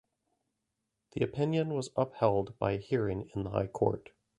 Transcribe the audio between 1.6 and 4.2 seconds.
was upheld by a hearing in the High Court.